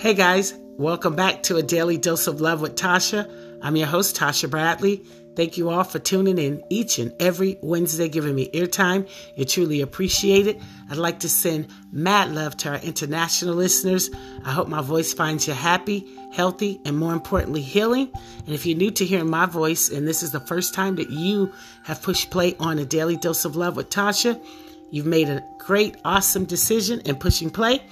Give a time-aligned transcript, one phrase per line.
[0.00, 3.30] Hey guys, welcome back to a daily dose of love with Tatia.
[3.60, 5.04] I'm your host, Tatia Bradley.
[5.36, 9.06] Thank you all for tuning in each and every Wednesday, giving me eartime.
[9.36, 10.58] You truly appreciate it.
[10.90, 14.08] I'd like to send mad love to our international listeners.
[14.42, 18.10] I hope my voice finds you happy, healthy, and more importantly, healing.
[18.46, 21.10] And if you're new to hearing my voice and this is the first time that
[21.10, 21.52] you
[21.84, 24.42] have pushed play on a daily dose of love with Tatia,
[24.90, 27.82] you've made a great, awesome decision in pushing play.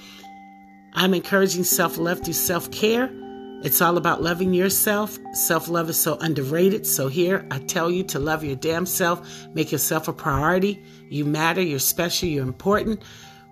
[0.99, 3.09] I'm encouraging self love through self care.
[3.63, 5.17] It's all about loving yourself.
[5.31, 6.85] Self love is so underrated.
[6.85, 10.83] So, here I tell you to love your damn self, make yourself a priority.
[11.07, 13.01] You matter, you're special, you're important.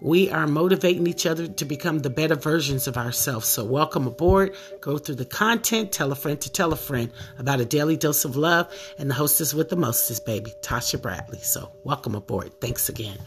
[0.02, 3.48] We are motivating each other to become the better versions of ourselves.
[3.48, 4.54] So, welcome aboard.
[4.82, 5.94] Go through the content.
[5.94, 7.10] Tell a friend to tell a friend
[7.40, 8.68] about a daily dose of love.
[8.98, 11.40] And the hostess with the mostest, baby, Tatia Bradley.
[11.40, 12.60] So, welcome aboard.
[12.60, 13.18] Thanks again.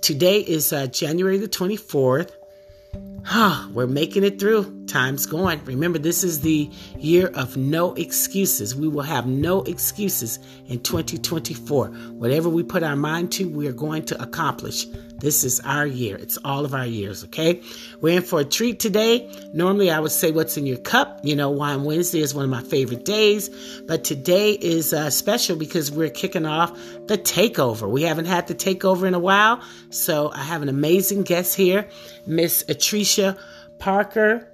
[0.00, 2.32] Today is uh, January the 24th.
[3.72, 4.84] We're making it through.
[4.86, 5.64] Time's going.
[5.64, 8.74] Remember, this is the year of no excuses.
[8.74, 11.88] We will have no excuses in 2024.
[11.88, 14.86] Whatever we put our mind to, we are going to accomplish.
[15.20, 16.16] This is our year.
[16.16, 17.60] It's all of our years, okay?
[18.00, 19.30] We're in for a treat today.
[19.52, 21.20] Normally, I would say what's in your cup.
[21.22, 23.50] You know, Wine Wednesday is one of my favorite days.
[23.86, 26.72] But today is uh, special because we're kicking off
[27.06, 27.88] the takeover.
[27.88, 29.62] We haven't had the takeover in a while.
[29.90, 31.86] So I have an amazing guest here,
[32.26, 33.38] Miss Atricia
[33.78, 34.48] Parker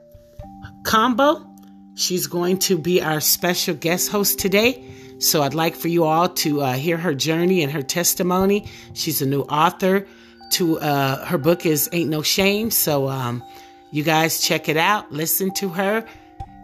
[0.85, 1.47] Combo.
[1.95, 4.85] She's going to be our special guest host today.
[5.19, 8.69] So I'd like for you all to uh, hear her journey and her testimony.
[8.93, 10.07] She's a new author
[10.53, 12.71] to uh, her book is Ain't No Shame.
[12.71, 13.43] So um,
[13.91, 15.13] you guys check it out.
[15.13, 16.07] Listen to her.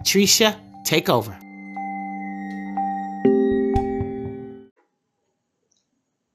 [0.02, 1.36] Treisha, take over.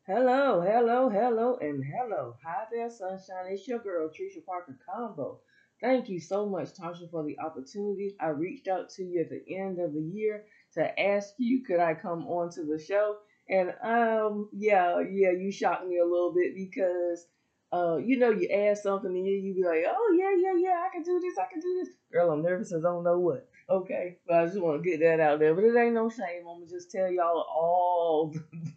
[0.05, 2.35] Hello, hello, hello, and hello.
[2.45, 3.51] Hi there, sunshine.
[3.51, 5.41] It's your girl, Treisha Parker Combo.
[5.81, 8.15] Thank you so much, Tatia, for the opportunity.
[8.19, 11.79] I reached out to you at the end of the year to ask you, could
[11.79, 13.17] I come on to the show?
[13.49, 17.25] And um, yeah, yeah, you shocked me a little bit because
[17.73, 20.83] uh, you know, you ask something and you, you be like, oh, yeah, yeah, yeah,
[20.85, 21.93] I can do this, I can do this.
[22.11, 23.47] Girl, I'm nervous as I don't know what.
[23.69, 25.53] Okay, but I just want to get that out there.
[25.53, 26.47] But it ain't no shame.
[26.47, 28.33] I'm going to just tell y'all all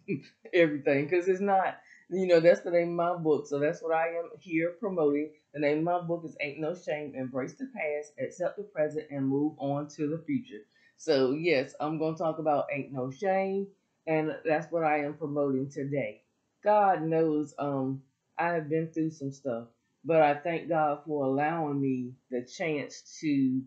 [0.53, 1.77] everything because it's not,
[2.09, 3.47] you know, that's the name of my book.
[3.47, 5.31] So that's what I am here promoting.
[5.53, 9.07] The name of my book is Ain't No Shame Embrace the Past, Accept the Present,
[9.11, 10.63] and Move On to the Future.
[10.97, 13.67] So, yes, I'm going to talk about Ain't No Shame,
[14.07, 16.23] and that's what I am promoting today.
[16.63, 18.01] God knows, um,
[18.41, 19.67] I have been through some stuff,
[20.03, 23.61] but I thank God for allowing me the chance to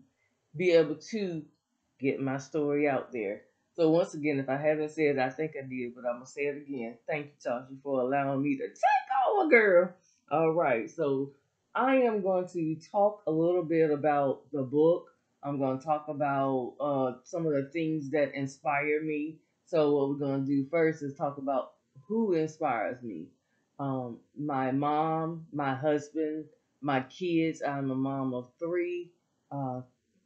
[0.57, 1.43] be able to
[1.97, 3.43] get my story out there.
[3.75, 6.25] So once again, if I haven't said it, I think I did, but I'm gonna
[6.25, 6.97] say it again.
[7.07, 9.93] Thank you, Tatia, for allowing me to take over, girl.
[10.29, 11.31] All right, so
[11.73, 15.05] I am going to talk a little bit about the book.
[15.41, 19.37] I'm going to talk about uh, some of the things that inspire me.
[19.67, 21.73] So what we're going to do first is talk about
[22.07, 23.27] who inspires me
[23.79, 26.45] um, my mom, my husband,
[26.81, 27.61] my kids.
[27.61, 29.11] I'm a mom of three.
[29.51, 29.81] Uh,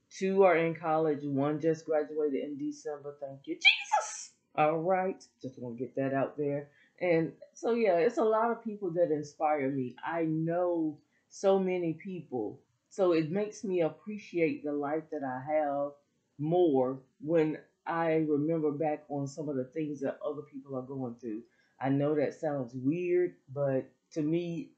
[0.09, 1.23] two are in college.
[1.23, 3.15] One just graduated in December.
[3.21, 4.33] Thank you, Jesus.
[4.55, 5.23] All right.
[5.41, 6.69] Just want to get that out there.
[7.01, 9.95] And so, yeah, it's a lot of people that inspire me.
[10.05, 10.97] I know
[11.29, 12.59] so many people.
[12.89, 15.91] So it makes me appreciate the life that I have
[16.39, 21.15] more when I remember back on some of the things that other people are going
[21.21, 21.41] through.
[21.81, 24.71] I know that sounds weird, but to me,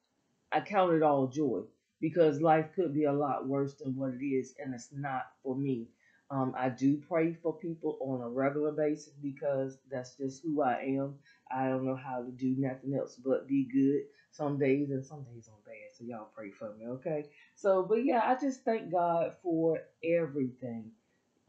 [0.52, 1.62] I count it all joy
[2.00, 5.56] because life could be a lot worse than what it is, and it's not for
[5.56, 5.88] me.
[6.30, 10.82] Um, I do pray for people on a regular basis because that's just who I
[10.98, 11.16] am.
[11.52, 15.24] I don't know how to do nothing else but be good some days, and some
[15.24, 15.92] days I'm bad.
[15.98, 17.26] So y'all pray for me, okay?
[17.56, 20.92] So, but yeah, I just thank God for everything.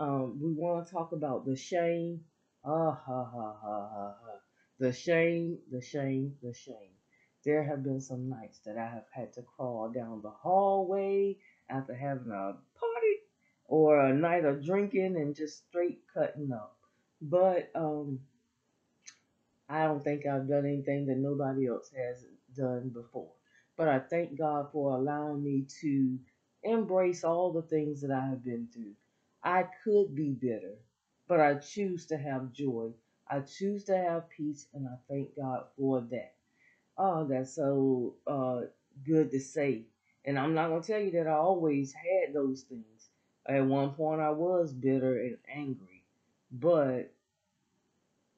[0.00, 2.22] Um, we want to talk about the shame.
[2.64, 4.32] Ah, ha, ha, ha, ha, ha.
[4.82, 6.96] The shame, the shame, the shame.
[7.44, 11.36] There have been some nights that I have had to crawl down the hallway
[11.70, 13.16] after having a party
[13.66, 16.76] or a night of drinking and just straight cutting up.
[17.20, 18.18] But um,
[19.68, 22.24] I don't think I've done anything that nobody else has
[22.56, 23.30] done before.
[23.76, 26.18] But I thank God for allowing me to
[26.64, 28.94] embrace all the things that I have been through.
[29.44, 30.74] I could be bitter,
[31.28, 32.90] but I choose to have joy
[33.32, 36.34] I choose to have peace, and I thank God for that.
[36.98, 38.62] Oh, that's so uh,
[39.06, 39.84] good to say.
[40.26, 43.08] And I'm not going to tell you that I always had those things.
[43.46, 46.04] At one point, I was bitter and angry,
[46.52, 47.12] but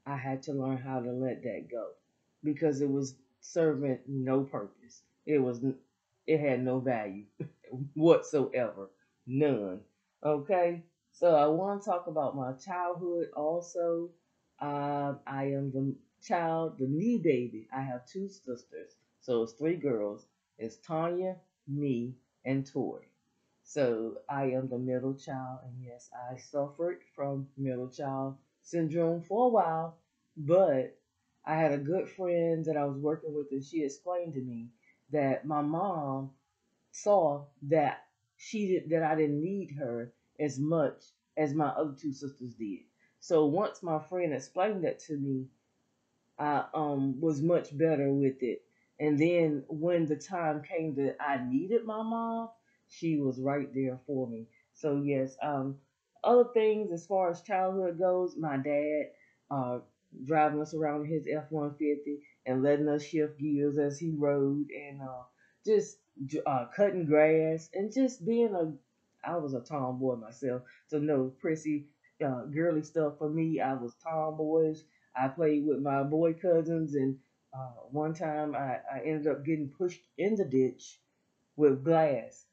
[0.07, 1.89] I had to learn how to let that go
[2.45, 5.03] because it was serving no purpose.
[5.27, 5.61] It was
[6.27, 7.25] it had no value
[7.95, 8.91] whatsoever.
[9.27, 9.81] None.
[10.25, 10.85] Okay?
[11.13, 14.11] So I want to talk about my childhood also.
[14.65, 17.69] Um, I am the child, the knee baby.
[17.71, 18.97] I have two sisters.
[19.21, 20.27] So it's three girls.
[20.59, 21.37] It's Tanya,
[21.69, 22.15] me,
[22.47, 23.09] and Tori.
[23.63, 29.47] So I am the middle child, and yes, I suffered from middle child syndrome for
[29.47, 29.99] a while,
[30.37, 30.97] but
[31.45, 34.71] I had a good friend that I was working with, and she explained to me
[35.11, 36.31] that my mom
[36.91, 38.07] saw that
[38.37, 41.03] she did that I didn't need her as much
[41.37, 42.81] as my other two sisters did.
[43.25, 45.49] So once my friend explained that to me,
[46.39, 48.63] I um was much better with it.
[49.01, 52.51] And then when the time came that I needed my mom,
[52.89, 54.49] she was right there for me.
[54.75, 55.81] So yes, um
[56.23, 59.05] other things as far as childhood goes, my dad
[59.51, 59.79] uh
[60.25, 64.69] driving us around his F one fifty and letting us shift gears as he rode
[64.71, 65.25] and uh
[65.65, 65.99] just
[66.47, 68.73] uh cutting grass and just being a
[69.27, 70.63] I was a tomboy myself.
[70.89, 71.89] So no prissy
[72.25, 73.61] uh, girly stuff for me.
[73.61, 74.81] I was tomboyish.
[75.17, 77.19] I played with my boy cousins, and
[77.57, 81.01] uh, one time I, I ended up getting pushed in the ditch
[81.57, 82.47] with glass.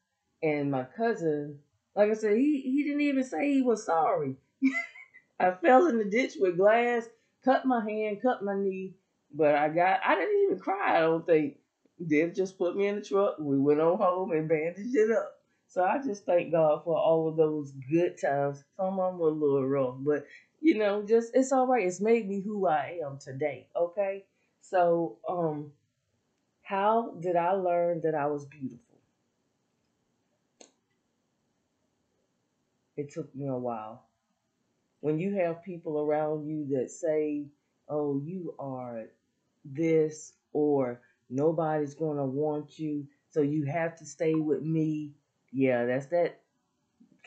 [0.44, 1.60] And my cousin,
[1.96, 4.36] like I said, he, he didn't even say he was sorry.
[5.40, 7.08] I fell in the ditch with glass,
[7.44, 8.96] cut my hand, cut my knee,
[9.34, 11.58] but I got, I didn't even cry, I don't think.
[12.00, 13.38] They just put me in the truck.
[13.40, 15.41] We went on home and bandaged it up.
[15.72, 18.66] So I just thank God for all of those good times.
[18.76, 20.26] Some of them were a little rough, but
[20.60, 21.88] you know, just it's all right.
[21.88, 23.68] It's made me who I am today.
[23.74, 24.26] Okay.
[24.60, 25.72] So, um,
[26.62, 29.00] how did I learn that I was beautiful?
[32.98, 34.04] It took me a while.
[35.00, 37.46] When you have people around you that say,
[37.88, 39.06] "Oh, you are
[39.64, 45.14] this," or "Nobody's gonna want you," so you have to stay with me
[45.52, 46.42] yeah, that's that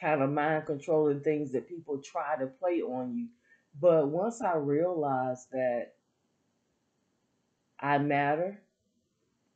[0.01, 3.29] kind of mind controlling things that people try to play on you.
[3.81, 5.95] But once I realized that
[7.81, 8.61] I matter,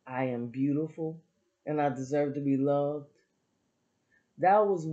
[0.06, 1.20] I am beautiful,
[1.66, 3.06] and I deserve to be loved,
[4.38, 4.86] that was,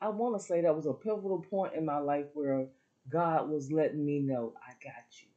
[0.00, 2.66] I want to say, that was a pivotal point in my life where
[3.08, 5.28] God was letting me know, I got you.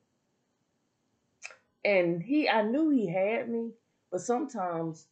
[1.86, 3.72] And He, I knew He had me,
[4.12, 5.08] but sometimes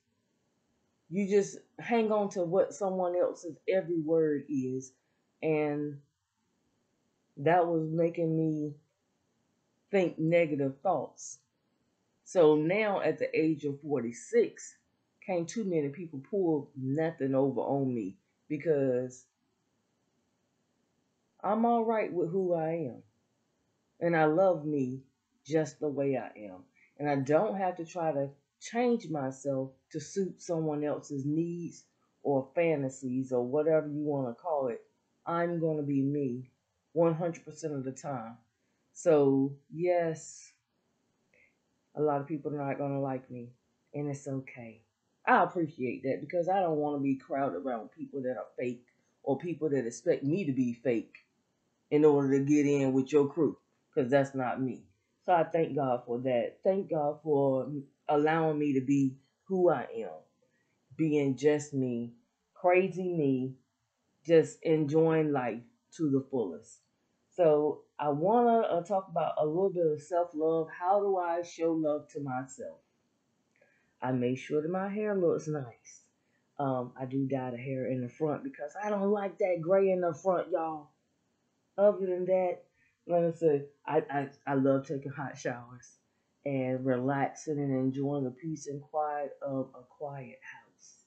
[1.11, 4.93] you just hang on to what someone else's every word is.
[5.43, 5.97] And
[7.37, 8.75] that was making me
[9.91, 11.39] think negative thoughts.
[12.23, 14.77] So now at the age of 46
[15.25, 18.15] can't too many people pull nothing over on me
[18.47, 19.25] because
[21.43, 23.03] i'm all right with who i am.
[23.99, 25.01] And i love me
[25.45, 26.63] just the way i am.
[26.97, 28.29] And i don't have to try to
[28.61, 31.83] change myself to suit someone else's needs
[32.23, 34.81] or fantasies or whatever you want to call it.
[35.25, 36.51] I'm going to be me
[36.95, 38.37] 100% of the time.
[38.93, 40.51] So, yes,
[41.95, 43.49] a lot of people are not going to like me,
[43.93, 44.81] and it's okay.
[45.25, 48.85] I appreciate that because I don't want to be crowded around people that are fake
[49.23, 51.15] or people that expect me to be fake
[51.91, 53.57] in order to get in with your crew
[53.93, 54.83] because that's not me.
[55.25, 56.57] So I thank God for that.
[56.63, 57.69] Thank God for
[58.09, 59.15] allowing me to be
[59.45, 60.19] who I am,
[60.95, 62.13] being just me,
[62.53, 63.53] crazy me,
[64.25, 65.61] just enjoying life
[65.97, 66.79] to the fullest.
[67.35, 70.67] So I want to uh, talk about a little bit of self love.
[70.77, 72.79] How do I show love to myself?
[74.01, 76.03] I make sure that my hair looks nice.
[76.59, 79.89] Um, I do dye the hair in the front because I don't like that gray
[79.91, 80.89] in the front, y'all.
[81.77, 82.59] Other than that,
[83.07, 85.97] like I said, I, I, I love taking hot showers
[86.45, 91.05] and relaxing and enjoying the peace and quiet of a quiet house.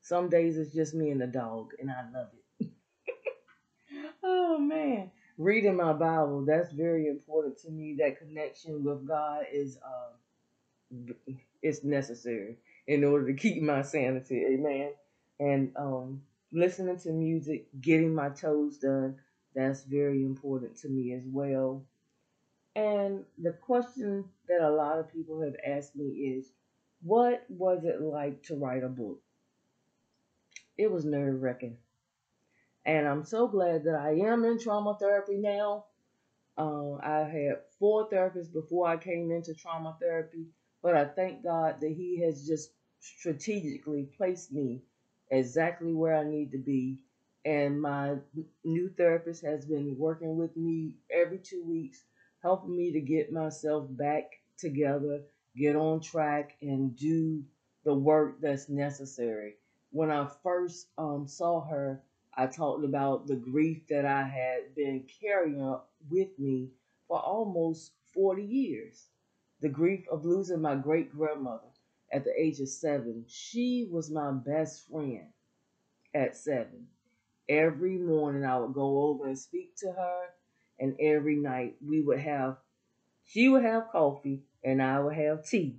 [0.00, 2.28] Some days it's just me and the dog, and I love
[2.58, 2.68] it.
[4.22, 7.96] oh man, reading my Bible that's very important to me.
[7.98, 11.14] That connection with God is um,
[11.62, 14.44] it's necessary in order to keep my sanity.
[14.46, 14.92] Amen.
[15.38, 19.16] And um, listening to music, getting my toes done,
[19.54, 21.84] that's very important to me as well.
[22.80, 26.50] And the question that a lot of people have asked me is,
[27.02, 29.20] what was it like to write a book?
[30.78, 31.76] It was nerve wracking.
[32.86, 35.84] And I'm so glad that I am in trauma therapy now.
[36.56, 40.46] Uh, I had four therapists before I came into trauma therapy,
[40.82, 44.80] but I thank God that He has just strategically placed me
[45.30, 47.00] exactly where I need to be.
[47.44, 48.16] And my
[48.64, 52.04] new therapist has been working with me every two weeks
[52.42, 54.24] helping me to get myself back
[54.58, 55.22] together,
[55.56, 57.44] get on track, and do
[57.84, 59.54] the work that's necessary.
[59.92, 62.02] when I first um, saw her,
[62.36, 65.76] I talked about the grief that I had been carrying
[66.10, 66.70] with me
[67.08, 69.08] for almost 40 years.
[69.60, 71.68] The grief of losing my great grandmother
[72.12, 73.24] at the age of seven.
[73.28, 75.26] She was my best friend
[76.14, 76.86] at seven.
[77.48, 80.26] Every morning I would go over and speak to her,
[80.80, 82.56] and every night we would have,
[83.24, 85.76] she would have coffee and I would have tea.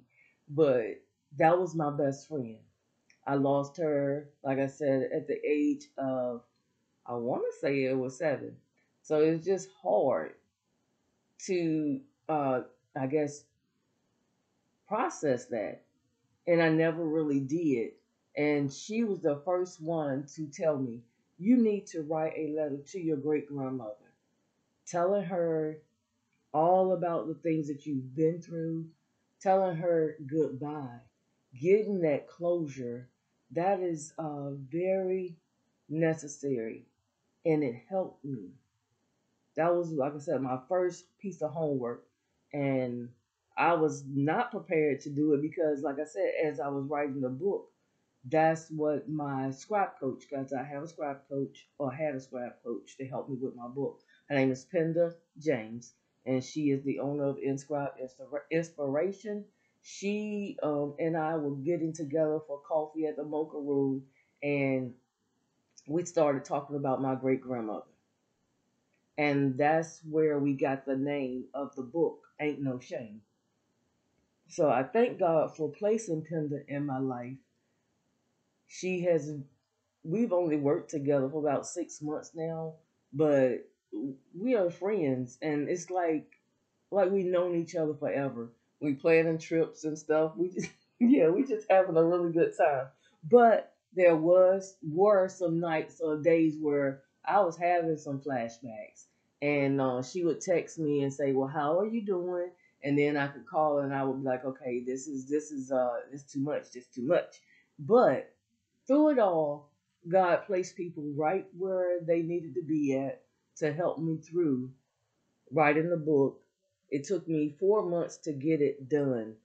[0.50, 1.02] But
[1.38, 2.58] that was my best friend.
[3.26, 6.44] I lost her, like I said, at the age of,
[7.06, 8.56] I want to say it was seven.
[9.04, 10.34] So it's just hard
[11.46, 12.62] to, uh,
[13.00, 13.44] I guess,
[14.88, 15.84] process that.
[16.48, 17.92] And I never really did.
[18.36, 21.02] And she was the first one to tell me,
[21.38, 24.11] you need to write a letter to your great grandmother,
[24.92, 25.78] telling her
[26.54, 28.88] all about the things that you've been through,
[29.42, 31.00] telling her goodbye,
[31.60, 33.10] getting that closure.
[33.52, 35.38] That is uh, very
[35.90, 36.86] necessary.
[37.46, 38.50] And it helped me.
[39.56, 42.06] That was, like I said, my first piece of homework.
[42.54, 43.10] And
[43.58, 47.22] I was not prepared to do it because, like I said, as I was writing
[47.22, 47.70] the book,
[48.30, 52.64] that's what my scrap coach, because I have a scrap coach or had a scrap
[52.64, 54.00] coach to help me with my book.
[54.32, 55.94] Her name is Penda James,
[56.26, 57.92] and she is the owner of Inscribe
[58.50, 59.44] Inspiration.
[59.82, 64.04] She um, and I were getting together for coffee at the Mocha Room,
[64.42, 64.94] and
[65.86, 67.84] we started talking about my great grandmother.
[69.18, 73.20] And that's where we got the name of the book, Ain't No Shame.
[74.48, 77.36] So I thank God for placing Penda in my life.
[78.70, 79.34] She has,
[80.06, 82.76] we've only worked together for about six months now,
[83.12, 83.66] but
[84.34, 86.28] we are friends, and it's like,
[86.92, 88.52] like we've known each other forever.
[88.80, 90.34] We planning trips and stuff.
[90.36, 90.70] We just,
[91.00, 92.88] yeah, we just having a really good time.
[93.30, 99.06] But there was were some nights or days where I was having some flashbacks,
[99.42, 102.52] and uh, she would text me and say, "Well, how are you doing?"
[102.84, 105.72] and then I could call and I would be like, okay, this is this is
[105.72, 107.42] uh this too much, this too much.
[107.80, 108.34] But
[108.88, 109.72] through it all,
[110.08, 113.24] God placed people right where they needed to be at
[113.58, 114.70] to help me through
[115.52, 116.42] writing the book.
[116.90, 119.36] It took me four months to get it done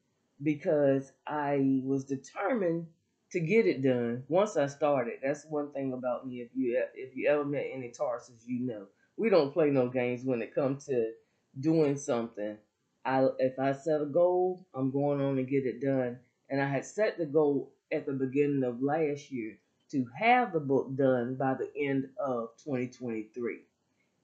[0.42, 2.86] because I was determined
[3.32, 5.14] to get it done once I started.
[5.22, 6.40] That's one thing about me.
[6.40, 8.86] If you if you ever met any Tarsus, you know
[9.16, 11.12] we don't play no games when it comes to
[11.58, 12.56] doing something.
[13.04, 16.18] I if I set a goal, I'm going on to get it done.
[16.48, 19.58] And I had set the goal at the beginning of last year
[19.90, 23.60] to have the book done by the end of 2023.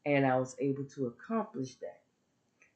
[0.04, 2.00] And I was able to accomplish that.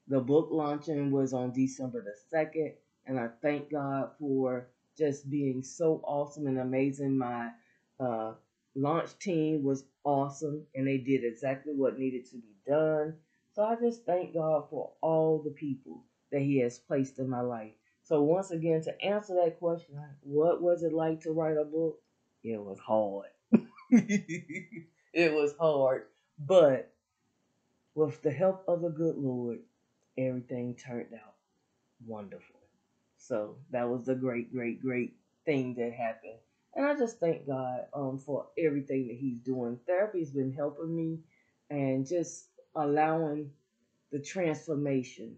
[0.08, 2.74] The book launching was on December the 2nd,
[3.06, 7.18] and I thank God for just being so awesome and amazing.
[7.18, 7.50] My
[7.98, 8.34] uh,
[8.76, 13.14] launch team was awesome, and they did exactly what needed to be done.
[13.52, 17.40] So I just thank God for all the people that He has placed in my
[17.40, 17.72] life.
[18.02, 21.98] So once again, to answer that question, what was it like to write a book?
[22.44, 23.26] It was hard.
[23.90, 26.04] it was hard,
[26.38, 26.92] but
[27.96, 29.58] with the help of the good Lord,
[30.18, 31.34] everything turned out
[32.06, 32.60] wonderful.
[33.16, 35.14] So that was a great, great, great
[35.46, 36.38] thing that happened.
[36.74, 39.80] And I just thank God um, for everything that He's doing.
[39.86, 41.20] Therapy's been helping me
[41.70, 43.50] and just allowing
[44.12, 45.36] the transformation.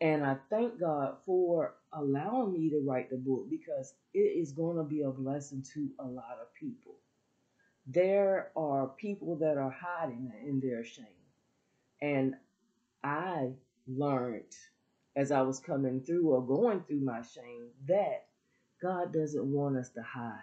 [0.00, 4.76] And I thank God for allowing me to write the book because it is going
[4.76, 6.96] to be a blessing to a lot of people.
[7.86, 11.21] There are people that are hiding in their shame.
[12.02, 12.34] And
[13.04, 13.52] I
[13.86, 14.54] learned
[15.14, 18.26] as I was coming through or going through my shame that
[18.82, 20.40] God doesn't want us to hide.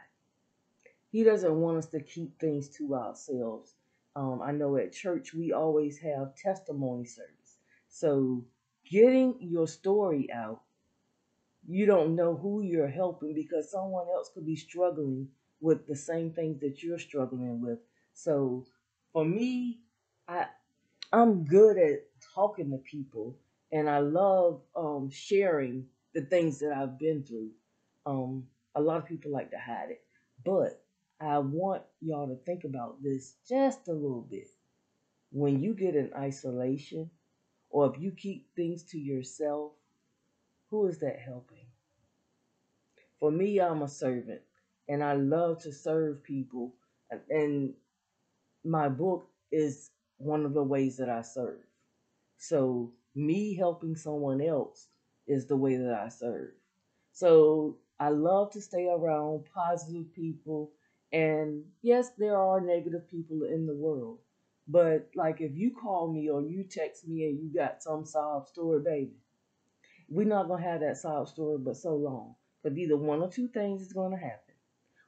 [1.11, 3.73] He doesn't want us to keep things to ourselves.
[4.15, 7.57] Um, I know at church we always have testimony service.
[7.89, 8.45] So
[8.89, 10.61] getting your story out,
[11.67, 15.27] you don't know who you're helping because someone else could be struggling
[15.59, 17.79] with the same things that you're struggling with.
[18.13, 18.65] So
[19.11, 19.79] for me,
[20.27, 20.45] I
[21.11, 23.37] I'm good at talking to people
[23.71, 27.51] and I love um, sharing the things that I've been through.
[28.05, 30.01] Um, a lot of people like to hide it,
[30.45, 30.83] but
[31.21, 34.47] I want y'all to think about this just a little bit.
[35.31, 37.09] When you get in isolation,
[37.69, 39.73] or if you keep things to yourself,
[40.69, 41.65] who is that helping?
[43.19, 44.41] For me, I'm a servant,
[44.87, 46.73] and I love to serve people,
[47.29, 47.73] and
[48.63, 51.63] my book is one of the ways that I serve.
[52.37, 54.87] So, me helping someone else
[55.27, 56.53] is the way that I serve.
[57.11, 60.71] So, I love to stay around positive people
[61.11, 64.19] And yes, there are negative people in the world.
[64.67, 68.47] But like if you call me or you text me and you got some sob
[68.47, 69.17] story, baby,
[70.09, 72.35] we're not gonna have that sob story but so long.
[72.63, 74.55] Because either one or two things is gonna happen.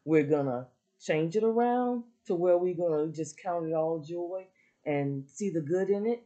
[0.05, 0.69] We're gonna
[1.01, 4.47] change it around to where we're gonna just count it all joy
[4.85, 6.23] and see the good in it,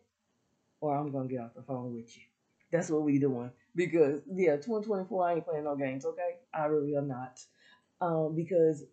[0.82, 2.24] or I'm gonna get off the phone with you.
[2.72, 3.52] That's what we doing.
[3.76, 6.38] Because yeah, 2024, I ain't playing no games, okay?
[6.54, 7.40] I really am not.
[8.02, 8.84] Um, because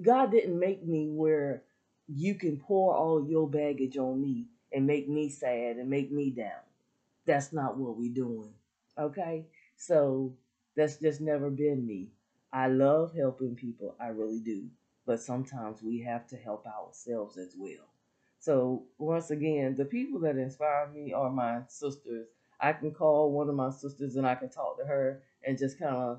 [0.00, 1.62] God didn't make me where
[2.08, 6.30] you can pour all your baggage on me and make me sad and make me
[6.30, 6.60] down.
[7.26, 8.52] That's not what we doing.
[8.98, 9.46] Okay?
[9.76, 10.34] So
[10.76, 12.08] that's just never been me.
[12.52, 13.94] I love helping people.
[14.00, 14.66] I really do.
[15.06, 17.91] But sometimes we have to help ourselves as well.
[18.42, 22.26] So once again, the people that inspire me are my sisters.
[22.58, 25.78] I can call one of my sisters and I can talk to her and just
[25.78, 26.18] kind of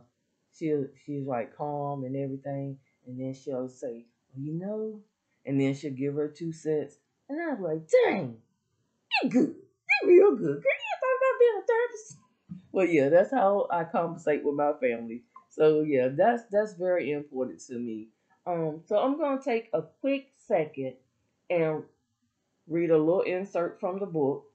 [0.58, 0.74] she
[1.06, 5.02] she's like calm and everything, and then she'll say, well, you know,
[5.46, 6.96] and then she'll give her two cents,
[7.28, 8.38] and I'm like, dang,
[9.22, 9.56] you good,
[10.04, 10.64] you real good.
[10.64, 12.18] Girl, you thought about being a therapist?
[12.72, 15.24] Well, yeah, that's how I conversate with my family.
[15.50, 18.08] So yeah, that's that's very important to me.
[18.48, 20.94] Um, so I'm gonna take a quick second
[21.50, 21.84] and
[22.68, 24.46] read a little insert from the book,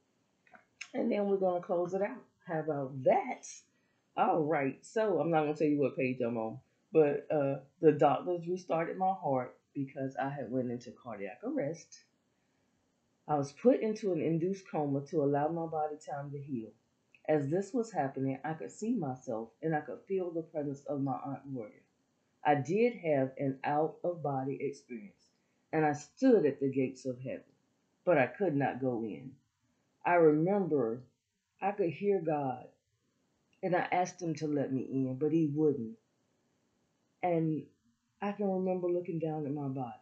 [0.94, 2.24] and then we're gonna close it out.
[2.46, 3.46] How about that?
[4.16, 6.58] All right, so I'm not gonna tell you what page I'm on,
[6.92, 12.04] but uh, the doctors restarted my heart because I had went into cardiac arrest.
[13.28, 16.70] I was put into an induced coma to allow my body time to heal.
[17.28, 21.02] As this was happening, I could see myself and I could feel the presence of
[21.02, 21.80] my Aunt Gloria.
[22.42, 25.28] I did have an out of body experience,
[25.72, 27.42] and I stood at the gates of heaven,
[28.08, 29.32] but I could not go in.
[30.06, 31.02] I remember
[31.60, 32.64] I could hear God,
[33.62, 35.98] and I asked Him to let me in, but He wouldn't.
[37.22, 37.64] And
[38.22, 39.92] I can remember looking down at my body.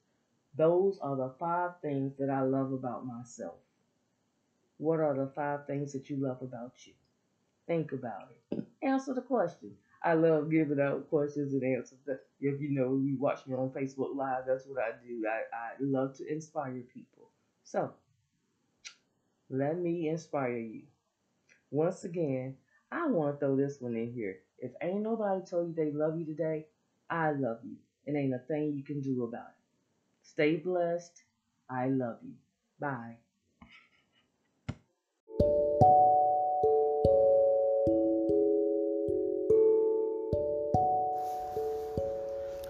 [0.57, 3.55] Those are the five things that I love about myself.
[4.79, 6.95] What are the five things that you love about you?
[7.67, 8.65] Think about it.
[8.83, 9.73] Answer the question.
[10.03, 11.99] I love giving out questions and answers.
[12.41, 15.25] If you know you watch me on Facebook Live, that's what I do.
[15.29, 17.29] I, I love to inspire people.
[17.63, 17.93] So
[19.51, 20.83] let me inspire you.
[21.71, 22.57] Once again,
[22.91, 24.39] I want to throw this one in here.
[24.59, 26.67] If ain't nobody told you they love you today,
[27.09, 27.77] I love you.
[28.07, 29.60] And ain't a thing you can do about it.
[30.33, 31.25] Stay blessed.
[31.69, 32.35] I love you.
[32.79, 33.17] Bye.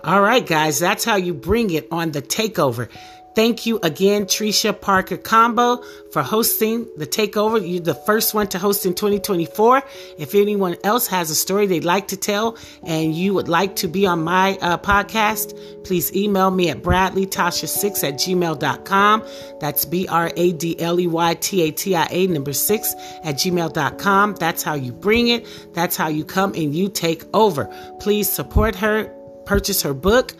[0.03, 2.89] All right, guys, that's how you bring it on the takeover.
[3.35, 7.61] Thank you again, Treisha Parker Combo, for hosting the takeover.
[7.61, 9.83] You're the first one to host in 2024.
[10.19, 13.89] If anyone else has a story they'd like to tell and you would like to
[13.89, 19.25] be on my uh, podcast, please email me at bradleytatia6 at gmail.com.
[19.61, 22.95] That's B R A D L E Y T A T I A number six
[23.23, 24.35] at gmail.com.
[24.35, 25.47] That's how you bring it.
[25.73, 27.67] That's how you come and you take over.
[28.01, 29.15] Please support her
[29.47, 30.35] purchase her book,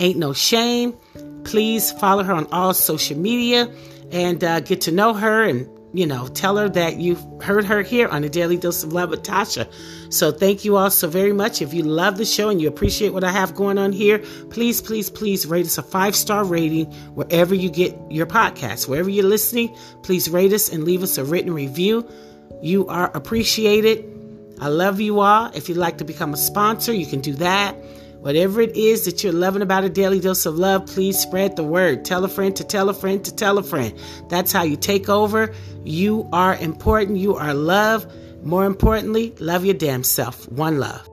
[0.00, 0.96] Ain't No Shame.
[1.44, 3.72] Please follow her on all social media.
[4.12, 7.82] and uh, get to know her and you know, tell her that you've heard her
[7.82, 9.66] here on a Daily Dose of Love with Tatia.
[10.12, 11.60] So thank you all so very much.
[11.60, 14.80] If you love the show and you appreciate what I have going on here, please,
[14.80, 18.86] please, please rate us a five star rating wherever you get your podcast.
[18.86, 22.08] Wherever you're listening, please rate us and leave us a written review.
[22.62, 24.04] You are appreciated.
[24.60, 25.50] I love you all.
[25.54, 27.74] If you'd like to become a sponsor, you can do that.
[28.20, 31.64] Whatever it is that you're loving about a daily dose of love, please spread the
[31.64, 32.04] word.
[32.04, 33.98] Tell a friend to tell a friend to tell a friend.
[34.28, 35.54] That's how you take over.
[35.84, 37.16] You are important.
[37.18, 38.06] You are love.
[38.42, 40.46] More importantly, love your damn self.
[40.50, 41.09] One love.